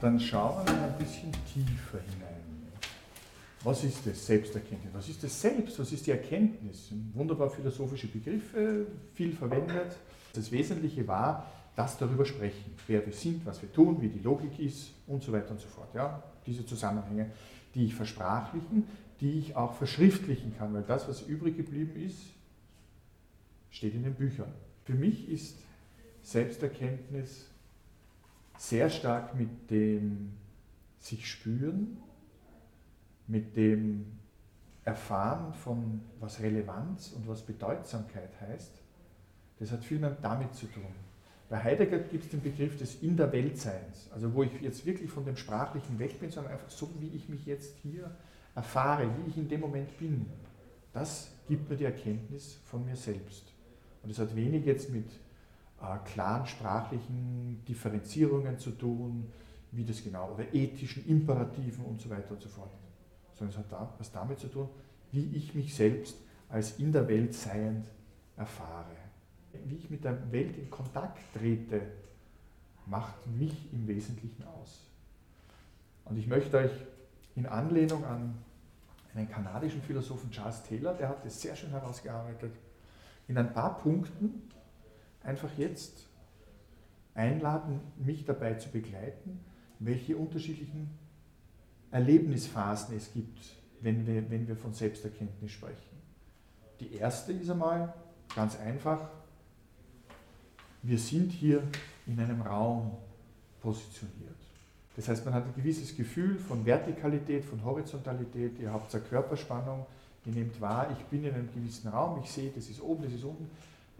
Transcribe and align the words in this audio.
dann 0.00 0.18
schauen 0.18 0.66
wir 0.66 0.82
ein 0.82 0.98
bisschen 0.98 1.32
tiefer 1.52 1.98
hinein. 1.98 2.40
Was 3.62 3.84
ist 3.84 4.06
das 4.06 4.26
Selbsterkenntnis? 4.26 4.94
Was 4.94 5.08
ist 5.08 5.22
das 5.22 5.38
Selbst? 5.38 5.78
Was 5.78 5.92
ist 5.92 6.06
die 6.06 6.12
Erkenntnis? 6.12 6.90
Wunderbar 7.12 7.50
philosophische 7.50 8.06
Begriffe, 8.06 8.86
viel 9.14 9.34
verwendet. 9.34 9.96
Das 10.32 10.50
Wesentliche 10.50 11.06
war, 11.06 11.46
das 11.76 11.98
darüber 11.98 12.24
sprechen, 12.24 12.72
wer 12.86 13.04
wir 13.04 13.12
sind, 13.12 13.44
was 13.44 13.60
wir 13.60 13.70
tun, 13.72 14.00
wie 14.00 14.08
die 14.08 14.20
Logik 14.20 14.58
ist 14.58 14.92
und 15.06 15.22
so 15.22 15.32
weiter 15.32 15.50
und 15.50 15.60
so 15.60 15.68
fort. 15.68 15.94
Ja, 15.94 16.22
diese 16.46 16.64
Zusammenhänge, 16.64 17.30
die 17.74 17.84
ich 17.86 17.94
versprachlichen, 17.94 18.86
die 19.20 19.38
ich 19.38 19.56
auch 19.56 19.74
verschriftlichen 19.74 20.56
kann, 20.56 20.72
weil 20.72 20.82
das, 20.82 21.06
was 21.06 21.22
übrig 21.22 21.56
geblieben 21.56 22.00
ist, 22.00 22.18
steht 23.70 23.94
in 23.94 24.04
den 24.04 24.14
Büchern. 24.14 24.50
Für 24.84 24.94
mich 24.94 25.28
ist 25.28 25.56
Selbsterkenntnis 26.22 27.46
sehr 28.60 28.90
stark 28.90 29.34
mit 29.34 29.70
dem 29.70 30.34
sich 30.98 31.30
spüren, 31.30 31.96
mit 33.26 33.56
dem 33.56 34.04
Erfahren 34.84 35.54
von 35.54 36.02
was 36.20 36.40
Relevanz 36.40 37.12
und 37.12 37.26
was 37.26 37.40
Bedeutsamkeit 37.40 38.38
heißt. 38.38 38.72
Das 39.60 39.72
hat 39.72 39.82
viel 39.82 39.98
mehr 39.98 40.14
damit 40.20 40.54
zu 40.54 40.66
tun. 40.66 40.84
Bei 41.48 41.64
Heidegger 41.64 42.00
gibt 42.00 42.24
es 42.24 42.30
den 42.30 42.42
Begriff 42.42 42.76
des 42.76 43.02
In 43.02 43.16
der 43.16 43.32
Weltseins, 43.32 44.10
also 44.12 44.34
wo 44.34 44.42
ich 44.42 44.52
jetzt 44.60 44.84
wirklich 44.84 45.10
von 45.10 45.24
dem 45.24 45.36
Sprachlichen 45.36 45.98
weg 45.98 46.20
bin, 46.20 46.30
sondern 46.30 46.52
einfach 46.52 46.68
so, 46.68 46.90
wie 46.98 47.16
ich 47.16 47.30
mich 47.30 47.46
jetzt 47.46 47.76
hier 47.82 48.14
erfahre, 48.54 49.08
wie 49.16 49.30
ich 49.30 49.38
in 49.38 49.48
dem 49.48 49.60
Moment 49.60 49.96
bin. 49.98 50.26
Das 50.92 51.32
gibt 51.48 51.70
mir 51.70 51.76
die 51.76 51.86
Erkenntnis 51.86 52.58
von 52.66 52.84
mir 52.84 52.96
selbst. 52.96 53.54
Und 54.02 54.10
es 54.10 54.18
hat 54.18 54.36
wenig 54.36 54.66
jetzt 54.66 54.90
mit 54.90 55.06
klaren 56.04 56.46
sprachlichen 56.46 57.62
Differenzierungen 57.66 58.58
zu 58.58 58.72
tun, 58.72 59.30
wie 59.72 59.84
das 59.84 60.02
genau, 60.02 60.32
oder 60.34 60.52
ethischen 60.52 61.06
Imperativen 61.06 61.84
und 61.84 62.00
so 62.00 62.10
weiter 62.10 62.32
und 62.32 62.42
so 62.42 62.48
fort. 62.48 62.72
Sondern 63.34 63.54
es 63.54 63.58
hat 63.58 63.72
da, 63.72 63.94
was 63.98 64.12
damit 64.12 64.38
zu 64.38 64.48
tun, 64.48 64.68
wie 65.12 65.36
ich 65.36 65.54
mich 65.54 65.74
selbst 65.74 66.16
als 66.48 66.78
in 66.78 66.92
der 66.92 67.08
Welt 67.08 67.34
seiend 67.34 67.86
erfahre 68.36 69.00
wie 69.52 69.76
ich 69.76 69.90
mit 69.90 70.04
der 70.04 70.32
Welt 70.32 70.56
in 70.56 70.70
Kontakt 70.70 71.18
trete, 71.34 71.82
macht 72.86 73.26
mich 73.26 73.72
im 73.72 73.86
Wesentlichen 73.86 74.44
aus. 74.44 74.80
Und 76.04 76.16
ich 76.16 76.26
möchte 76.26 76.56
euch 76.58 76.72
in 77.36 77.46
Anlehnung 77.46 78.04
an 78.04 78.34
einen 79.14 79.28
kanadischen 79.28 79.82
Philosophen 79.82 80.30
Charles 80.30 80.62
Taylor, 80.64 80.94
der 80.94 81.08
hat 81.08 81.24
das 81.24 81.40
sehr 81.40 81.56
schön 81.56 81.70
herausgearbeitet, 81.70 82.52
in 83.28 83.38
ein 83.38 83.52
paar 83.52 83.78
Punkten 83.78 84.50
einfach 85.22 85.50
jetzt 85.56 86.06
einladen, 87.14 87.80
mich 87.96 88.24
dabei 88.24 88.54
zu 88.54 88.70
begleiten, 88.70 89.40
welche 89.78 90.16
unterschiedlichen 90.16 90.90
Erlebnisphasen 91.90 92.96
es 92.96 93.12
gibt, 93.12 93.38
wenn 93.80 94.06
wir, 94.06 94.30
wenn 94.30 94.46
wir 94.46 94.56
von 94.56 94.72
Selbsterkenntnis 94.72 95.50
sprechen. 95.50 96.00
Die 96.78 96.94
erste 96.94 97.32
ist 97.32 97.50
einmal 97.50 97.92
ganz 98.34 98.58
einfach, 98.58 99.08
wir 100.82 100.98
sind 100.98 101.30
hier 101.30 101.62
in 102.06 102.18
einem 102.18 102.40
Raum 102.40 102.96
positioniert. 103.60 104.36
Das 104.96 105.08
heißt, 105.08 105.24
man 105.24 105.34
hat 105.34 105.44
ein 105.44 105.54
gewisses 105.54 105.96
Gefühl 105.96 106.38
von 106.38 106.64
Vertikalität, 106.64 107.44
von 107.44 107.62
Horizontalität, 107.64 108.58
ihr 108.58 108.72
habt 108.72 108.94
eine 108.94 109.04
Körperspannung, 109.04 109.86
ihr 110.26 110.32
nehmt 110.32 110.60
wahr, 110.60 110.88
ich 110.92 111.04
bin 111.06 111.24
in 111.24 111.34
einem 111.34 111.48
gewissen 111.52 111.88
Raum, 111.88 112.20
ich 112.22 112.30
sehe, 112.30 112.50
das 112.54 112.68
ist 112.68 112.80
oben, 112.80 113.04
das 113.04 113.12
ist 113.12 113.24
unten. 113.24 113.48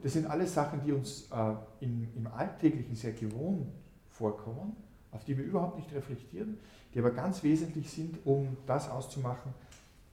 Das 0.02 0.12
sind 0.12 0.26
alles 0.26 0.54
Sachen, 0.54 0.80
die 0.84 0.92
uns 0.92 1.28
äh, 1.30 1.84
im, 1.84 2.08
im 2.16 2.26
Alltäglichen 2.26 2.94
sehr 2.94 3.12
gewohnt 3.12 3.66
vorkommen, 4.08 4.76
auf 5.12 5.24
die 5.24 5.36
wir 5.36 5.44
überhaupt 5.44 5.76
nicht 5.76 5.92
reflektieren, 5.92 6.58
die 6.94 6.98
aber 6.98 7.10
ganz 7.10 7.42
wesentlich 7.42 7.90
sind, 7.90 8.18
um 8.24 8.56
das 8.66 8.88
auszumachen, 8.88 9.52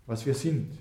was 0.05 0.25
wir 0.25 0.33
sind. 0.33 0.77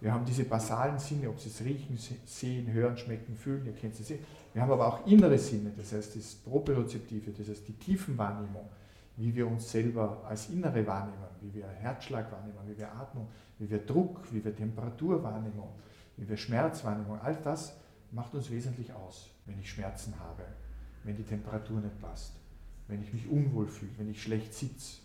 Wir 0.00 0.12
haben 0.12 0.24
diese 0.24 0.44
basalen 0.44 0.98
Sinne, 0.98 1.28
ob 1.28 1.40
Sie 1.40 1.48
es 1.48 1.60
riechen, 1.60 1.98
sehen, 2.24 2.72
hören, 2.72 2.96
schmecken, 2.96 3.34
fühlen, 3.34 3.66
ihr 3.66 3.72
kennt 3.72 3.96
sie. 3.96 4.20
Wir 4.52 4.62
haben 4.62 4.70
aber 4.70 4.86
auch 4.86 5.06
innere 5.06 5.38
Sinne, 5.38 5.72
das 5.76 5.92
heißt 5.92 6.16
das 6.16 6.36
Propriozeptive, 6.36 7.32
das 7.32 7.48
heißt 7.48 7.66
die 7.66 7.72
Tiefenwahrnehmung, 7.72 8.68
wie 9.16 9.34
wir 9.34 9.48
uns 9.48 9.70
selber 9.70 10.22
als 10.28 10.50
innere 10.50 10.86
wahrnehmen, 10.86 11.18
wie 11.40 11.52
wir 11.52 11.66
Herzschlag 11.66 12.30
wahrnehmen, 12.30 12.58
wie 12.66 12.78
wir 12.78 12.92
Atmung, 12.92 13.26
wie 13.58 13.68
wir 13.68 13.84
Druck, 13.84 14.20
wie 14.30 14.44
wir 14.44 14.54
Temperaturwahrnehmung, 14.54 15.70
wie 16.16 16.28
wir 16.28 16.36
Schmerzwahrnehmung. 16.36 17.20
All 17.20 17.34
das 17.42 17.74
macht 18.12 18.34
uns 18.34 18.50
wesentlich 18.50 18.92
aus, 18.92 19.28
wenn 19.46 19.58
ich 19.58 19.70
Schmerzen 19.70 20.18
habe, 20.18 20.44
wenn 21.04 21.16
die 21.16 21.24
Temperatur 21.24 21.80
nicht 21.80 22.00
passt, 22.00 22.32
wenn 22.86 23.02
ich 23.02 23.12
mich 23.12 23.28
unwohl 23.28 23.66
fühle, 23.66 23.92
wenn 23.98 24.10
ich 24.10 24.22
schlecht 24.22 24.54
sitze. 24.54 24.98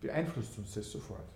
Beeinflusst 0.00 0.58
uns 0.58 0.74
das 0.74 0.90
sofort. 0.90 1.28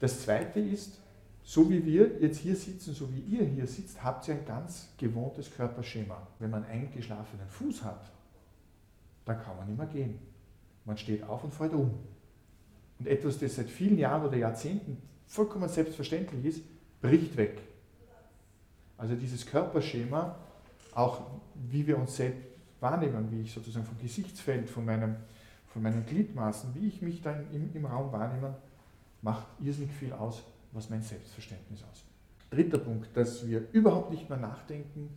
Das 0.00 0.22
Zweite 0.22 0.60
ist, 0.60 0.98
so 1.42 1.70
wie 1.70 1.84
wir 1.86 2.18
jetzt 2.20 2.38
hier 2.38 2.56
sitzen, 2.56 2.92
so 2.92 3.08
wie 3.14 3.20
ihr 3.20 3.44
hier 3.44 3.66
sitzt, 3.66 4.02
habt 4.02 4.26
ihr 4.26 4.34
ein 4.34 4.44
ganz 4.44 4.88
gewohntes 4.98 5.50
Körperschema. 5.54 6.26
Wenn 6.40 6.50
man 6.50 6.64
einen 6.64 6.86
eingeschlafenen 6.86 7.48
Fuß 7.48 7.84
hat, 7.84 8.10
dann 9.24 9.40
kann 9.40 9.56
man 9.56 9.68
nicht 9.68 9.78
mehr 9.78 9.86
gehen. 9.86 10.18
Man 10.84 10.98
steht 10.98 11.22
auf 11.22 11.44
und 11.44 11.54
fällt 11.54 11.72
um. 11.72 11.94
Und 12.98 13.06
etwas, 13.06 13.38
das 13.38 13.56
seit 13.56 13.70
vielen 13.70 13.98
Jahren 13.98 14.26
oder 14.26 14.36
Jahrzehnten 14.36 15.00
vollkommen 15.26 15.68
selbstverständlich 15.68 16.44
ist, 16.44 16.62
bricht 17.00 17.36
weg. 17.36 17.60
Also 18.98 19.14
dieses 19.14 19.44
Körperschema, 19.46 20.36
auch 20.94 21.22
wie 21.70 21.86
wir 21.86 21.98
uns 21.98 22.16
selbst 22.16 22.42
wahrnehmen, 22.80 23.30
wie 23.30 23.42
ich 23.42 23.52
sozusagen 23.52 23.84
vom 23.84 23.98
Gesichtsfeld, 23.98 24.68
von, 24.68 24.84
meinem, 24.84 25.16
von 25.68 25.82
meinen 25.82 26.04
Gliedmaßen, 26.06 26.74
wie 26.74 26.88
ich 26.88 27.02
mich 27.02 27.22
dann 27.22 27.46
im, 27.52 27.70
im 27.74 27.86
Raum 27.86 28.12
wahrnehme, 28.12 28.54
macht 29.22 29.46
irrsinnig 29.60 29.92
viel 29.92 30.12
aus 30.12 30.42
was 30.76 30.90
mein 30.90 31.02
Selbstverständnis 31.02 31.80
ausmacht. 31.80 32.04
Dritter 32.50 32.78
Punkt, 32.78 33.16
dass 33.16 33.46
wir 33.46 33.62
überhaupt 33.72 34.10
nicht 34.10 34.28
mehr 34.28 34.38
nachdenken, 34.38 35.08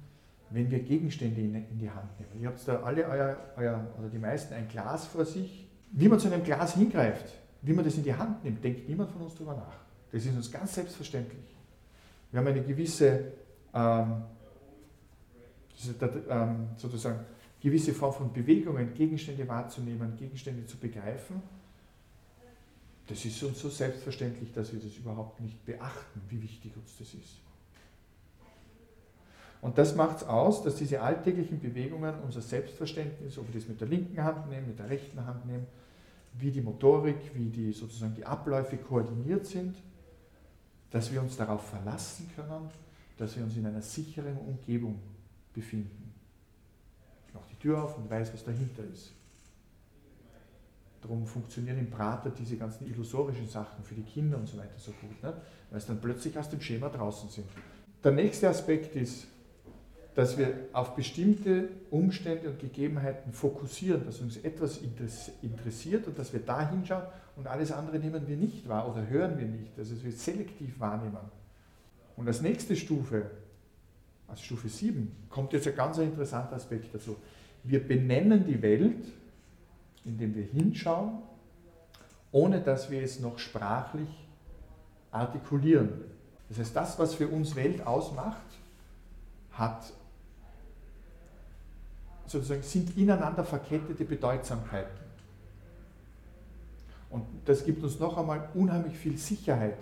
wenn 0.50 0.72
wir 0.72 0.80
Gegenstände 0.80 1.42
in, 1.42 1.78
die 1.78 1.90
Hand 1.90 2.20
nehmen. 2.20 2.42
Ihr 2.42 2.48
habt 2.48 2.68
da 2.68 2.82
alle 2.82 3.06
euer, 3.06 3.38
euer, 3.56 3.88
oder 4.00 4.10
die 4.10 4.18
meisten 4.18 4.54
ein 4.54 4.68
Glas 4.68 5.06
vor 5.06 5.26
sich. 5.26 5.68
Wie 5.92 6.08
man 6.08 6.20
zu 6.20 6.32
einem 6.32 6.44
Glas 6.44 6.76
hingreift, 6.76 7.34
wie 7.62 7.74
man 7.74 7.86
das 7.86 7.96
in 7.98 8.04
die 8.04 8.14
Hand 8.14 8.44
nimmt, 8.44 8.64
denkt 8.64 8.88
niemand 8.88 9.12
von 9.12 9.22
uns 9.22 9.36
darüber 9.36 9.56
nach. 9.56 9.78
Das 10.12 10.26
ist 10.26 10.36
uns 10.36 10.52
ganz 10.52 10.74
selbstverständlich. 10.74 11.56
Wir 12.32 12.40
haben 12.40 12.48
eine 12.48 12.64
gewisse, 12.64 13.34
ähm, 13.74 14.24
ähm, 16.30 16.68
sozusagen, 16.78 17.26
gewisse 17.62 17.94
Form 17.94 18.14
von 18.14 18.34
Bewegungen, 18.34 18.94
Gegenstände 18.94 19.48
wahrzunehmen, 19.48 20.16
Gegenstände 20.18 20.66
zu 20.66 20.78
begreifen 20.78 21.42
das 23.10 23.26
ist 23.26 23.42
uns 23.42 23.60
so 23.60 23.70
selbstverständlich, 23.70 24.54
dass 24.54 24.72
wir 24.72 24.80
das 24.80 24.96
überhaupt 24.96 25.42
nicht 25.42 25.66
beachten, 25.66 26.22
wie 26.30 26.44
wichtig 26.44 26.78
uns 26.78 26.96
das 27.00 27.08
ist. 27.16 27.40
Und 29.62 29.78
das 29.80 29.96
macht 29.96 30.18
es 30.18 30.24
aus, 30.24 30.64
dass 30.64 30.76
diese 30.76 31.02
alltäglichen 31.02 31.60
Bewegungen 31.60 32.14
unser 32.24 32.42
Selbstverständnis, 32.42 33.38
ob 33.40 33.52
wir 33.52 33.60
das 33.60 33.68
mit 33.68 33.82
der 33.82 33.88
linken 33.88 34.24
Hand 34.24 34.48
nehmen, 34.50 34.68
mit 34.68 34.78
der 34.78 34.90
rechten 34.90 35.26
Hand 35.26 35.46
nehmen, 35.48 35.66
wie 36.38 36.52
die 36.52 36.62
Motorik, 36.62 37.18
wie 37.34 37.50
die 37.50 37.74
sozusagen 37.74 38.14
die 38.14 38.26
Abläufe 38.26 38.78
koordiniert 38.78 39.48
sind, 39.48 39.76
dass 40.92 41.12
wir 41.12 41.20
uns 41.20 41.36
darauf 41.36 41.68
verlassen 41.68 42.30
können, 42.36 42.70
dass 43.20 43.36
wir 43.36 43.44
uns 43.44 43.56
in 43.58 43.66
einer 43.66 43.82
sicheren 43.82 44.38
Umgebung 44.38 44.98
befinden. 45.54 46.14
Ich 47.28 47.34
mache 47.34 47.50
die 47.52 47.58
Tür 47.58 47.84
auf 47.84 47.98
und 47.98 48.10
weiß, 48.10 48.34
was 48.34 48.46
dahinter 48.46 48.84
ist. 48.94 49.12
Darum 51.02 51.26
funktionieren 51.26 51.80
im 51.80 51.90
Prater 51.90 52.30
diese 52.30 52.56
ganzen 52.56 52.88
illusorischen 52.88 53.48
Sachen 53.48 53.84
für 53.84 53.96
die 53.96 54.04
Kinder 54.04 54.38
und 54.38 54.48
so 54.48 54.58
weiter 54.58 54.78
so 54.78 54.92
gut, 54.92 55.22
ne? 55.22 55.34
weil 55.70 55.80
sie 55.80 55.88
dann 55.88 56.00
plötzlich 56.02 56.38
aus 56.38 56.50
dem 56.50 56.62
Schema 56.62 56.90
draußen 56.90 57.30
sind. 57.30 57.48
Der 58.04 58.12
nächste 58.12 58.50
Aspekt 58.50 58.96
ist, 58.96 59.28
dass 60.16 60.38
wir 60.38 60.54
auf 60.74 60.96
bestimmte 60.96 61.70
Umstände 61.92 62.50
und 62.50 62.60
Gegebenheiten 62.60 63.34
fokussieren, 63.34 64.06
dass 64.06 64.20
uns 64.20 64.38
etwas 64.38 64.80
interessiert 65.42 66.08
und 66.08 66.18
dass 66.18 66.32
wir 66.34 66.40
da 66.40 66.70
hinschauen 66.70 67.04
und 67.36 67.48
alles 67.48 67.72
andere 67.72 68.00
nehmen 68.00 68.28
wir 68.28 68.38
nicht 68.38 68.68
wahr 68.68 68.90
oder 68.90 69.08
hören 69.08 69.38
wir 69.38 69.48
nicht, 69.48 69.78
also 69.78 70.02
wir 70.04 70.12
selektiv 70.12 70.80
wahrnehmen. 70.80 71.39
Und 72.20 72.28
als 72.28 72.42
nächste 72.42 72.76
Stufe, 72.76 73.32
als 74.28 74.44
Stufe 74.44 74.70
7, 74.70 75.12
kommt 75.30 75.54
jetzt 75.54 75.68
ein 75.68 75.76
ganz 75.76 75.98
interessanter 75.98 76.56
Aspekt 76.56 76.94
dazu. 76.94 77.16
Wir 77.64 77.86
benennen 77.86 78.46
die 78.46 78.62
Welt 78.62 79.04
indem 80.06 80.36
wir 80.36 80.44
hinschauen, 80.44 81.20
ohne 82.32 82.62
dass 82.62 82.90
wir 82.90 83.02
es 83.02 83.20
noch 83.20 83.40
sprachlich 83.40 84.10
artikulieren. 85.12 85.90
Das 86.50 86.60
heißt, 86.60 86.76
das, 86.76 87.00
was 87.00 87.14
für 87.14 87.28
uns 87.28 87.56
Welt 87.56 87.86
ausmacht, 87.86 88.38
hat 89.52 89.92
sozusagen 92.26 92.62
sind 92.62 92.96
ineinander 92.98 93.44
verkettete 93.44 94.06
Bedeutsamkeiten. 94.06 94.98
Und 97.10 97.26
das 97.46 97.66
gibt 97.66 97.84
uns 97.84 98.00
noch 98.00 98.18
einmal 98.18 98.50
unheimlich 98.54 98.96
viel 98.96 99.18
Sicherheit, 99.18 99.80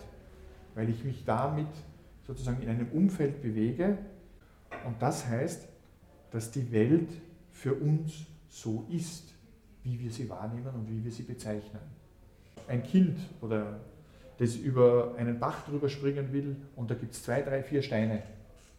weil 0.76 0.90
ich 0.90 1.04
mich 1.04 1.26
damit 1.26 1.68
sozusagen 2.28 2.62
in 2.62 2.70
einem 2.70 2.90
Umfeld 2.92 3.42
bewege. 3.42 3.98
Und 4.86 5.02
das 5.02 5.26
heißt, 5.28 5.68
dass 6.32 6.52
die 6.52 6.72
Welt 6.72 7.10
für 7.52 7.74
uns 7.74 8.26
so 8.50 8.86
ist 8.92 9.34
wie 9.88 10.00
wir 10.00 10.12
sie 10.12 10.30
wahrnehmen 10.30 10.68
und 10.74 10.90
wie 10.90 11.04
wir 11.04 11.12
sie 11.12 11.24
bezeichnen. 11.24 11.80
Ein 12.68 12.84
Kind 12.84 13.18
oder 13.42 13.80
das 14.38 14.56
über 14.56 15.16
einen 15.18 15.40
Bach 15.40 15.66
drüber 15.66 15.90
springen 15.90 16.32
will 16.34 16.58
und 16.76 16.92
da 16.92 16.96
gibt 16.96 17.14
es 17.14 17.24
zwei, 17.24 17.42
drei, 17.42 17.64
vier 17.64 17.82
Steine. 17.82 18.22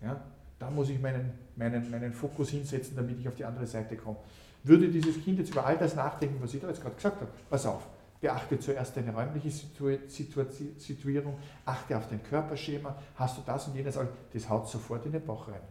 Ja, 0.02 0.20
da 0.58 0.70
muss 0.70 0.90
ich 0.90 1.00
meinen, 1.00 1.30
meinen, 1.56 1.90
meinen 1.90 2.12
Fokus 2.12 2.50
hinsetzen, 2.50 2.94
damit 2.94 3.18
ich 3.18 3.26
auf 3.26 3.34
die 3.34 3.44
andere 3.44 3.66
Seite 3.66 3.96
komme. 3.96 4.18
Würde 4.64 4.88
dieses 4.88 5.22
Kind 5.24 5.38
jetzt 5.38 5.50
über 5.50 5.64
all 5.64 5.78
das 5.78 5.96
nachdenken, 5.96 6.36
was 6.40 6.52
ich 6.52 6.60
da 6.60 6.68
jetzt 6.68 6.82
gerade 6.82 6.94
gesagt 6.94 7.20
habe, 7.20 7.30
pass 7.48 7.64
auf, 7.64 7.86
beachte 8.20 8.58
zuerst 8.58 8.96
deine 8.96 9.14
räumliche 9.14 9.50
Situierung, 9.50 11.38
achte 11.64 11.96
auf 11.96 12.08
dein 12.08 12.22
Körperschema, 12.22 13.00
hast 13.14 13.38
du 13.38 13.42
das 13.46 13.68
und 13.68 13.76
jenes, 13.76 13.98
das 14.32 14.48
haut 14.48 14.68
sofort 14.68 15.06
in 15.06 15.12
den 15.12 15.24
Bauch 15.24 15.48
rein. 15.48 15.62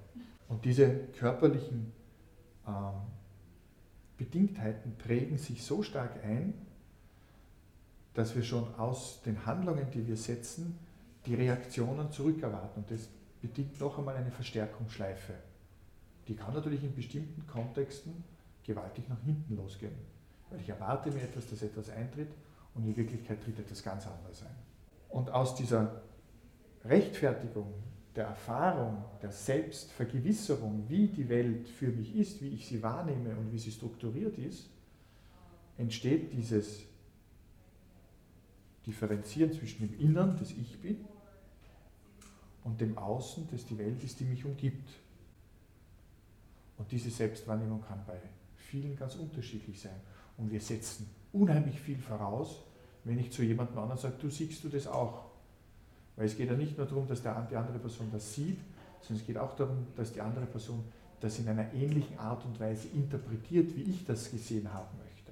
Und 0.48 0.64
diese 0.64 0.90
körperlichen 1.20 1.92
ähm, 2.66 2.74
Bedingtheiten 4.18 4.98
prägen 4.98 5.38
sich 5.38 5.64
so 5.64 5.84
stark 5.84 6.24
ein, 6.24 6.54
dass 8.14 8.36
wir 8.36 8.44
schon 8.44 8.74
aus 8.76 9.22
den 9.24 9.46
Handlungen, 9.46 9.92
die 9.92 10.08
wir 10.08 10.18
setzen, 10.18 10.80
die 11.26 11.36
Reaktionen 11.36 12.12
zurückerwarten. 12.12 12.84
Und 12.84 12.92
das 12.92 13.10
bedingt 13.42 13.80
noch 13.80 14.00
einmal 14.00 14.16
eine 14.16 14.32
Verstärkungsschleife. 14.32 15.34
Die 16.28 16.36
kann 16.36 16.54
natürlich 16.54 16.84
in 16.84 16.96
bestimmten 16.96 17.46
Kontexten 17.46 18.24
gewaltig 18.64 19.08
nach 19.08 19.22
hinten 19.24 19.56
losgehen. 19.56 19.96
Weil 20.50 20.60
ich 20.62 20.70
erwarte 20.70 21.12
mir 21.12 21.22
etwas, 21.22 21.50
dass 21.50 21.62
etwas 21.62 21.90
eintritt 21.90 22.30
und 22.74 22.86
in 22.86 22.96
Wirklichkeit 22.96 23.44
tritt 23.44 23.60
etwas 23.60 23.84
ganz 23.84 24.08
anderes 24.08 24.44
ein. 24.44 24.56
Und 25.10 25.30
aus 25.32 25.56
dieser 25.56 26.02
Rechtfertigung 26.86 27.74
der 28.16 28.26
Erfahrung, 28.26 29.04
der 29.22 29.32
Selbstvergewisserung, 29.32 30.86
wie 30.88 31.08
die 31.08 31.30
Welt 31.30 31.68
für 31.68 31.88
mich 31.88 32.16
ist, 32.16 32.42
wie 32.42 32.50
ich 32.50 32.68
sie 32.68 32.82
wahrnehme 32.82 33.36
und 33.36 33.52
wie 33.52 33.60
sie 33.60 33.72
strukturiert 33.72 34.38
ist, 34.38 34.70
entsteht 35.78 36.34
dieses 36.34 36.84
Differenzieren 38.86 39.52
zwischen 39.52 39.88
dem 39.88 40.00
Innern, 40.00 40.36
das 40.40 40.52
ich 40.52 40.82
bin, 40.82 41.06
und 42.64 42.82
dem 42.82 42.98
Außen, 42.98 43.48
das 43.52 43.66
die 43.66 43.78
Welt 43.78 44.04
ist, 44.04 44.20
die 44.20 44.26
mich 44.26 44.44
umgibt. 44.44 44.90
Und 46.78 46.92
diese 46.92 47.10
Selbstwahrnehmung 47.10 47.82
kann 47.82 48.04
bei 48.06 48.20
vielen 48.68 48.96
ganz 48.96 49.16
unterschiedlich 49.16 49.81
sein. 49.81 50.00
Und 50.38 50.52
wir 50.52 50.62
setzen 50.62 51.10
unheimlich 51.34 51.80
viel 51.80 51.98
voraus, 51.98 52.64
wenn 53.04 53.19
ich 53.19 53.31
zu 53.31 53.44
jemandem 53.44 53.78
anderen 53.80 54.00
sage, 54.00 54.16
du 54.19 54.30
siehst 54.30 54.64
du 54.64 54.69
das 54.69 54.88
auch. 54.88 55.25
Weil 56.16 56.25
es 56.25 56.36
geht 56.36 56.50
ja 56.50 56.56
nicht 56.56 56.78
nur 56.78 56.86
darum, 56.86 57.08
dass 57.08 57.22
die 57.22 57.28
andere 57.28 57.80
Person 57.80 58.10
das 58.12 58.34
sieht, 58.34 58.60
sondern 59.02 59.22
es 59.22 59.28
geht 59.28 59.38
auch 59.38 59.56
darum, 59.56 59.88
dass 59.96 60.12
die 60.12 60.22
andere 60.22 60.46
Person 60.46 60.84
das 61.19 61.40
in 61.40 61.48
einer 61.48 61.74
ähnlichen 61.74 62.18
Art 62.19 62.46
und 62.46 62.60
Weise 62.60 62.88
interpretiert, 62.90 63.75
wie 63.75 63.84
ich 63.84 64.06
das 64.06 64.30
gesehen 64.30 64.72
haben 64.72 64.98
möchte. 64.98 65.31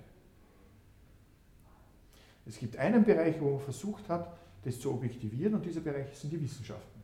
Es 2.46 2.58
gibt 2.58 2.78
einen 2.78 3.04
Bereich, 3.04 3.40
wo 3.42 3.52
man 3.52 3.60
versucht 3.60 4.08
hat, 4.10 4.38
das 4.64 4.80
zu 4.80 4.92
objektivieren 4.92 5.56
und 5.56 5.66
dieser 5.66 5.82
Bereich 5.82 6.16
sind 6.16 6.32
die 6.32 6.42
Wissenschaften. 6.42 7.02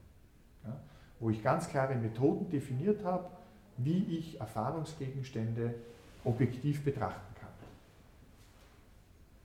Ja, 0.64 0.80
wo 1.20 1.30
ich 1.30 1.44
ganz 1.44 1.68
klare 1.68 1.96
Methoden 1.96 2.50
definiert 2.50 3.04
habe, 3.04 3.30
wie 3.78 4.04
ich 4.18 4.40
Erfahrungsgegenstände 4.40 5.76
objektiv 6.24 6.84
betrachten 6.84 7.36
kann. 7.40 7.50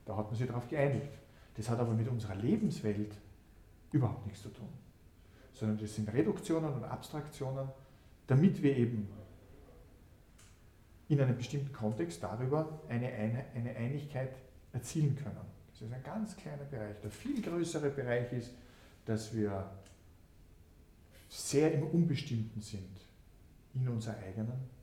Da 0.05 0.17
hat 0.17 0.27
man 0.27 0.35
sich 0.35 0.47
darauf 0.47 0.67
geeinigt. 0.69 1.09
Das 1.55 1.69
hat 1.69 1.79
aber 1.79 1.93
mit 1.93 2.07
unserer 2.07 2.35
Lebenswelt 2.35 3.13
überhaupt 3.91 4.25
nichts 4.25 4.43
zu 4.43 4.49
tun. 4.49 4.69
Sondern 5.53 5.79
das 5.79 5.95
sind 5.95 6.11
Reduktionen 6.13 6.71
und 6.73 6.83
Abstraktionen, 6.83 7.67
damit 8.27 8.61
wir 8.61 8.75
eben 8.75 9.07
in 11.09 11.21
einem 11.21 11.37
bestimmten 11.37 11.73
Kontext 11.73 12.21
darüber 12.21 12.79
eine, 12.89 13.07
eine 13.07 13.75
Einigkeit 13.75 14.35
erzielen 14.73 15.15
können. 15.15 15.37
Das 15.71 15.81
ist 15.81 15.93
ein 15.93 16.03
ganz 16.03 16.35
kleiner 16.35 16.65
Bereich. 16.65 16.95
Der 17.01 17.11
viel 17.11 17.41
größere 17.41 17.89
Bereich 17.89 18.31
ist, 18.33 18.51
dass 19.05 19.33
wir 19.33 19.69
sehr 21.29 21.73
im 21.73 21.83
Unbestimmten 21.83 22.61
sind 22.61 22.99
in 23.73 23.87
unserer 23.87 24.17
eigenen 24.17 24.76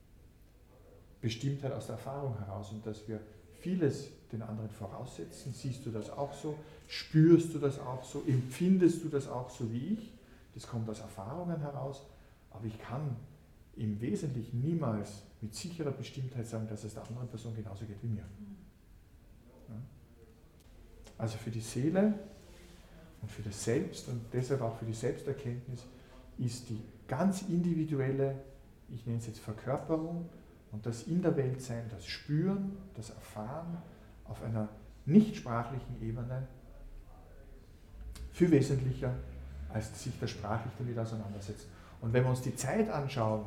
Bestimmtheit 1.25 1.73
aus 1.73 1.87
der 1.87 1.95
Erfahrung 1.95 2.39
heraus 2.39 2.71
und 2.71 2.85
dass 2.85 3.09
wir 3.09 3.19
vieles 3.61 4.11
den 4.31 4.43
anderen 4.43 4.69
voraussetzen. 4.69 5.55
Siehst 5.55 5.87
du 5.87 5.91
das 5.91 6.11
auch 6.11 6.35
so? 6.35 6.55
Spürst 6.87 7.55
du 7.55 7.59
das 7.59 7.79
auch 7.79 8.05
so? 8.05 8.23
Empfindest 8.27 9.03
du 9.03 9.09
das 9.09 9.27
auch 9.27 9.49
so 9.49 9.73
wie 9.73 9.95
ich? 9.95 10.13
Das 10.53 10.67
kommt 10.67 10.87
aus 10.91 11.01
Erfahrungen 11.01 11.59
heraus, 11.61 12.05
aber 12.51 12.67
ich 12.67 12.79
kann 12.79 13.17
im 13.77 13.99
Wesentlichen 14.03 14.61
niemals 14.61 15.23
mit 15.41 15.55
sicherer 15.55 15.93
Bestimmtheit 15.93 16.47
sagen, 16.47 16.69
dass 16.69 16.85
es 16.85 16.93
der 16.93 17.07
anderen 17.09 17.29
Person 17.29 17.57
genauso 17.57 17.87
geht 17.87 18.03
wie 18.03 18.09
mir. 18.09 18.25
Also 21.17 21.39
für 21.39 21.51
die 21.51 21.61
Seele 21.61 22.13
und 23.23 23.31
für 23.31 23.43
das 23.43 23.65
Selbst 23.65 24.09
und 24.09 24.21
deshalb 24.31 24.61
auch 24.61 24.77
für 24.77 24.85
die 24.85 24.93
Selbsterkenntnis 24.93 25.87
ist 26.37 26.69
die 26.69 26.83
ganz 27.09 27.43
individuelle, 27.43 28.37
ich 28.93 29.07
nenne 29.07 29.19
es 29.19 29.27
jetzt 29.27 29.39
Verkörperung 29.39 30.29
und 30.75 30.85
das 30.85 31.05
in 31.05 31.23
der 31.23 31.37
Welt 31.37 31.63
sein, 31.63 31.85
das 31.89 32.05
Spüren, 32.05 32.77
das 32.97 33.11
Erfahren 33.11 33.79
auf 34.25 34.43
einer 34.43 34.69
nicht 35.07 35.37
sprachlichen 35.37 36.03
Ebene 36.03 36.49
viel 38.33 38.51
wesentlicher, 38.51 39.15
als 39.73 40.03
sich 40.03 40.19
da 40.19 40.27
sprachlich 40.27 40.73
damit 40.77 40.99
auseinandersetzt. 40.99 41.69
Und 42.01 42.13
wenn 42.13 42.25
wir 42.25 42.31
uns 42.31 42.43
die 42.43 42.57
Zeit 42.57 42.91
anschauen, 42.91 43.47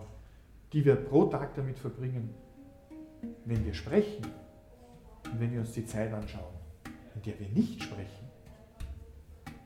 die 0.71 0.85
wir 0.85 0.95
pro 0.95 1.25
Tag 1.25 1.53
damit 1.55 1.77
verbringen, 1.77 2.33
wenn 3.43 3.65
wir 3.65 3.73
sprechen, 3.73 4.25
und 5.25 5.39
wenn 5.41 5.51
wir 5.51 5.59
uns 5.59 5.73
die 5.73 5.85
Zeit 5.85 6.13
anschauen, 6.13 6.55
in 7.15 7.21
der 7.23 7.37
wir 7.41 7.49
nicht 7.49 7.83
sprechen, 7.83 8.29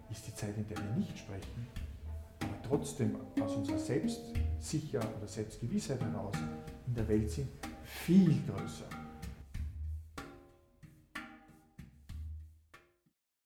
ist 0.09 0.25
die 0.25 0.33
Zeit, 0.33 0.57
in 0.57 0.67
der 0.67 0.77
wir 0.77 0.95
nicht 0.95 1.15
sprechen, 1.15 1.67
aber 2.39 2.55
trotzdem 2.67 3.15
aus 3.39 3.55
unserer 3.55 3.77
Selbstsicher 3.77 5.01
oder 5.17 5.27
Selbstgewissheit 5.27 6.01
heraus 6.01 6.35
in 6.91 6.95
der 6.95 7.07
Welt 7.07 7.31
sind, 7.31 7.47
viel 7.85 8.35
größer. 8.45 9.00